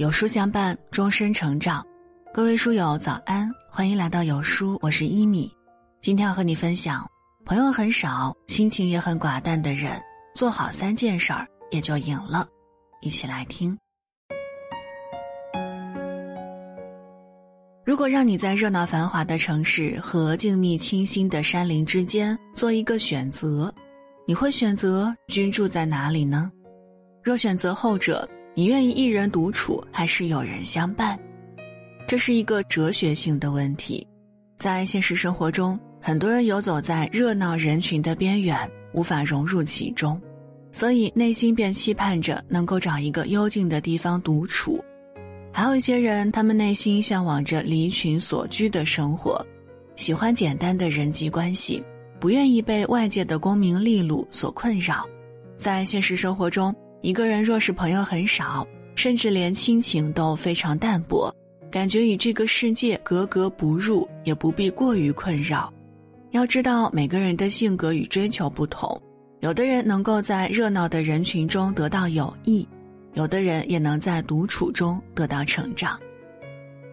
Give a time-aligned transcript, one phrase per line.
[0.00, 1.86] 有书相伴，终身成长。
[2.32, 5.54] 各位书友早安，欢迎来到有书，我是一米。
[6.00, 7.06] 今天要和你分享，
[7.44, 10.00] 朋友很少，心情也很寡淡的人，
[10.34, 12.48] 做好三件事儿也就赢了。
[13.02, 13.76] 一起来听。
[17.84, 23.70] 如果让你在热闹繁华的城市和静谧清新的山林之间做一个选择，
[24.26, 26.50] 你会选择居住在哪里呢？
[27.22, 28.26] 若选择后者，
[28.60, 31.18] 你愿意一人独处还是有人相伴？
[32.06, 34.06] 这是一个哲学性的问题。
[34.58, 40.20] 在现实生活中，很多人游走在热闹人群的边缘，无法融入其中，
[40.72, 44.78] 所以内心便期盼着能够找一个幽静的地方独处。
[45.50, 49.42] 还有一些人，他们内心向往着离群所居的生活，
[49.96, 51.82] 喜欢简单的人际关系，
[52.20, 55.06] 不愿意被外界的功名利禄所困扰。
[55.56, 61.34] 在现实生活中，一个人若是朋友很少，甚至连亲情都非常淡薄，
[61.70, 65.72] 感觉与这个世界格格不入，也不必过于困扰。
[66.32, 69.00] 要知道，每个人的性格与追求不同，
[69.40, 72.68] 有的人能够在热闹的人群中得到友谊，
[73.14, 75.98] 有的人也能在独处中得到成长。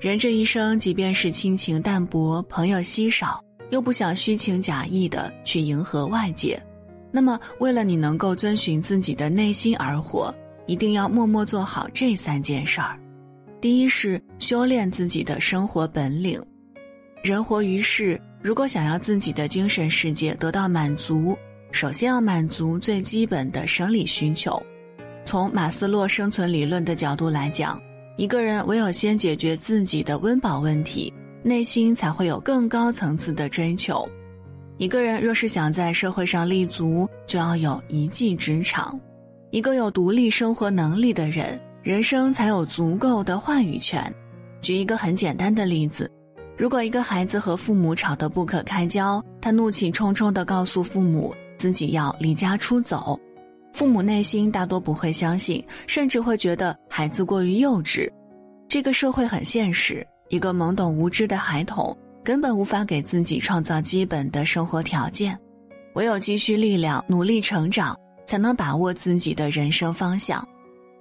[0.00, 6.62] 人这一生，即便是亲情淡薄，朋友稀少，又不想虚情假意的去迎合外界。
[7.10, 10.34] 那么，为了你能够遵循自己的内心而活，
[10.66, 12.98] 一定要默默做好这三件事儿。
[13.60, 16.42] 第一是修炼自己的生活本领。
[17.22, 21.36] 人活于世，如果想要自己的精神世界得到满足，
[21.72, 24.62] 首先要满足最基本的生理需求。
[25.24, 27.80] 从马斯洛生存理论的角度来讲，
[28.16, 34.08] 一个人唯有先解决自己的温饱问题，内心才会有更高层次的追求。
[34.78, 38.98] 一个人若是想在社会上立足，就要有一技之长。
[39.50, 44.12] 一个有独立生活能力的人，人生才有足够的话语权。
[44.60, 46.10] 举一个很简单的例子：
[46.58, 53.18] 如果一个孩子和父母吵得不可开交，他怒气冲冲地告诉父母自己要离家出走，
[53.72, 58.10] 父母内心大多不会相信，甚至会觉得孩子过于幼稚。
[58.68, 61.96] 这个社会很现实，一个懵懂无知的孩童。
[62.26, 65.38] 根本无法给自己创造基本的生活条件，
[65.94, 70.44] 唯有积蓄力量，努力成长，才能把握自己的人生方向。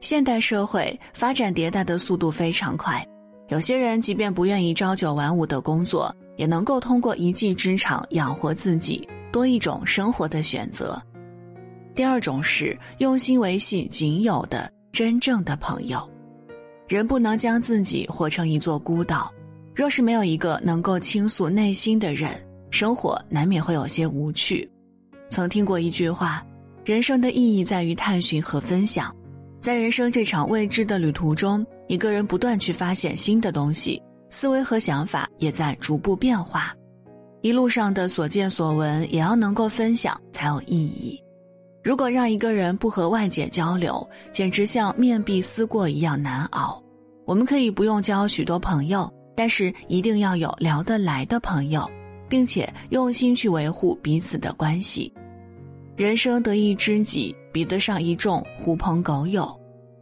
[0.00, 3.02] 现代社会发展迭代的速度非常快，
[3.48, 11.02] 有些人即便不愿意朝九晚五的工作，也能够通过一技之长养活自己，多一种生活的选择。
[11.94, 16.06] 第二种是用心维系仅有的真正的朋友，
[16.86, 19.32] 人不能将自己活成一座孤岛。
[19.74, 22.30] 若是没有一个能够倾诉内心的人，
[22.70, 24.70] 生活难免会有些无趣。
[25.28, 26.46] 曾听过一句话：
[26.84, 29.14] 人生的意义在于探寻和分享。
[29.60, 36.72] 在人生这场未知的旅途中，一个人不断去发现新的东西，思维和想法也在逐步变化。
[37.40, 41.20] 一路上的所见所闻也要能够分享才有意义。
[41.82, 46.80] 如果让一个人不和外界交流，简直像面壁思过一样难熬。
[47.26, 49.12] 我们可以不用交许多朋友。
[49.34, 51.90] 但是一定要有聊得来的朋友，
[52.28, 55.12] 并且用心去维护彼此的关系。
[55.96, 59.48] 人生得一知己，比得上一众狐朋狗友。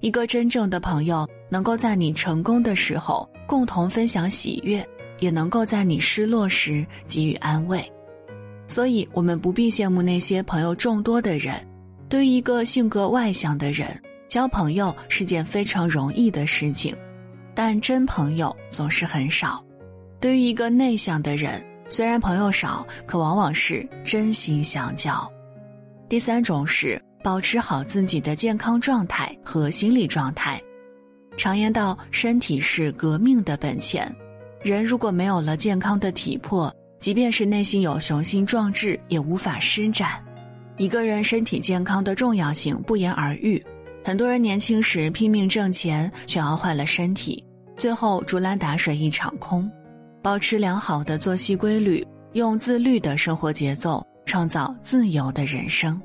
[0.00, 4.86] 一个真正的朋友，能够在你成功的时候共同分享喜悦，
[5.18, 7.84] 也能够在你失落时给予安慰。
[8.66, 11.54] 所以，我们不必羡慕那些朋友众多的人。
[12.08, 16.96] 对于一个性格外向的人，交朋友是件非常容易的事情。
[17.54, 19.64] 但真朋友总是很少。
[20.20, 25.30] 对于一个内向的人，虽然朋友少，可往往是真心相交。
[26.08, 30.60] 第三种是保持好自己的健康状态和心理状态。
[31.36, 34.14] 常言道，身体是革命的本钱。
[34.62, 40.22] 人如果没有了健康的体魄，即便是内心有雄心壮志，也无法施展。
[40.76, 43.64] 一个人身体健康的重要性不言而喻。
[44.02, 47.44] 很多人年轻时拼命挣钱，却熬坏了身体。
[47.76, 49.70] 最后竹篮打水一场空，
[50.22, 56.00] 保持良好的作息规律，用自律的生活节奏创造自由的人生。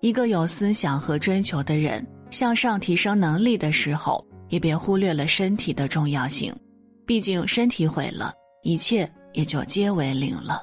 [0.00, 6.54] 一个有思想和追求的人，向上提升能力的时候，也别忽略了身体的重要性。
[7.04, 8.32] 毕竟身体毁了，
[8.62, 10.62] 一切也就皆为零了。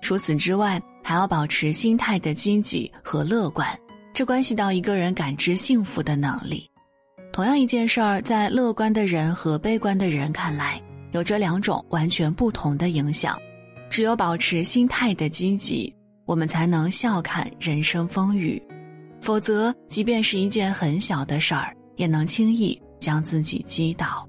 [0.00, 3.66] 除此之外，还要保持心态的积极和乐观，
[4.14, 6.70] 这关系到一个人感知幸福的能力。
[7.32, 10.80] 同样一件事儿，在乐观的人和悲观的人看来，
[11.10, 13.36] 有着两种完全不同的影响。
[13.90, 15.92] 只有保持心态的积极，
[16.26, 18.56] 我们才能笑看人生风雨；
[19.20, 24.28] 否则，即便是一件很小的事儿，也能轻易将自己击倒。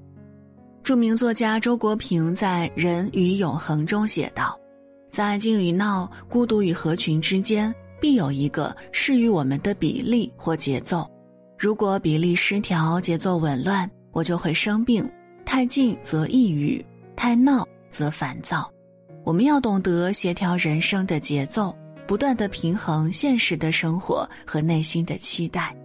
[0.81, 4.59] 著名作家周国平在《人与永恒》中写道
[5.11, 11.09] ：“在静与闹、孤独与合群之间，必有一个适于我们的比例或节奏。
[11.57, 15.05] 如果比例失调、节奏紊乱，我就会生病；
[15.45, 18.69] 太静则抑郁，太闹则烦躁。
[19.23, 21.75] 我们要懂得协调人生的节奏，
[22.05, 25.75] 不断的平衡现实的生活和内心的期待。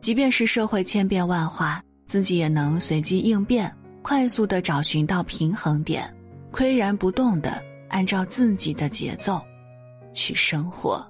[0.00, 3.70] 即便是社会千变万化，自己也能随机应变。”
[4.02, 6.10] 快速的找寻到平衡点，
[6.50, 9.38] 岿然不动的按照自己的节奏
[10.14, 11.06] 去生活。